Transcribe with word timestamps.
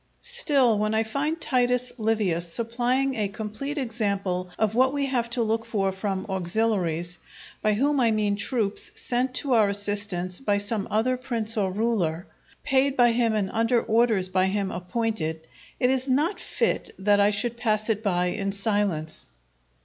Still 0.33 0.79
when 0.79 0.95
I 0.95 1.03
find 1.03 1.39
Titus 1.39 1.93
Livius 1.99 2.51
supplying 2.51 3.13
a 3.13 3.27
complete 3.27 3.77
example 3.77 4.49
of 4.57 4.73
what 4.73 4.93
we 4.95 5.05
have 5.05 5.29
to 5.29 5.43
look 5.43 5.63
for 5.63 5.91
from 5.91 6.25
auxiliaries, 6.27 7.19
by 7.61 7.73
whom 7.73 7.99
I 7.99 8.09
mean 8.09 8.35
troops 8.35 8.91
sent 8.95 9.35
to 9.35 9.53
our 9.53 9.69
assistance 9.69 10.39
by 10.39 10.57
some 10.57 10.87
other 10.89 11.17
prince 11.17 11.55
or 11.55 11.71
ruler, 11.71 12.25
paid 12.63 12.97
by 12.97 13.11
him 13.11 13.35
and 13.35 13.51
under 13.53 13.85
officers 13.85 14.27
by 14.27 14.47
him 14.47 14.71
appointed, 14.71 15.45
it 15.79 15.89
is 15.91 16.09
not 16.09 16.39
fit 16.39 16.89
that 16.97 17.19
I 17.19 17.29
should 17.29 17.55
pass 17.55 17.87
it 17.87 18.01
by 18.01 18.25
in 18.31 18.53
silence. 18.53 19.27